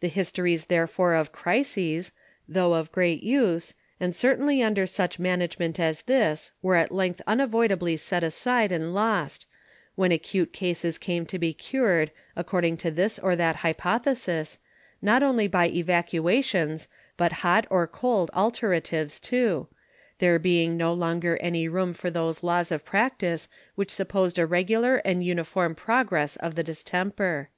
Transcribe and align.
The 0.00 0.08
Histories 0.08 0.66
therefore 0.66 1.14
of 1.14 1.30
Crises, 1.30 2.10
tho' 2.48 2.72
of 2.72 2.90
great 2.90 3.22
Use, 3.22 3.74
and 4.00 4.12
certainty 4.12 4.60
under 4.60 4.86
such 4.88 5.20
Management 5.20 5.78
as 5.78 6.02
this, 6.02 6.50
were 6.62 6.74
at 6.74 6.90
length 6.90 7.22
unavoidably 7.28 7.96
set 7.96 8.24
aside 8.24 8.72
and 8.72 8.92
lost; 8.92 9.46
when 9.94 10.10
Acute 10.10 10.52
Cases 10.52 10.98
came 10.98 11.24
to 11.26 11.38
be 11.38 11.54
Cured, 11.54 12.10
according 12.34 12.76
to 12.78 12.90
this 12.90 13.20
or 13.20 13.36
that 13.36 13.54
Hypothesis, 13.62 14.58
not 15.00 15.22
only 15.22 15.46
by 15.46 15.68
Evacuations, 15.68 16.88
but 17.16 17.34
hot 17.46 17.64
or 17.70 17.86
cold 17.86 18.32
Alteratives 18.34 19.20
too; 19.20 19.68
there 20.18 20.40
being 20.40 20.76
no 20.76 20.92
longer 20.92 21.36
any 21.36 21.68
room 21.68 21.92
for 21.92 22.10
those 22.10 22.42
Laws 22.42 22.72
of 22.72 22.84
Practice 22.84 23.48
which 23.76 23.92
supposed 23.92 24.40
a 24.40 24.44
regular 24.44 24.96
and 24.96 25.22
uniform 25.22 25.76
Progress 25.76 26.34
of 26.34 26.56
the 26.56 26.64
Distemper. 26.64 27.50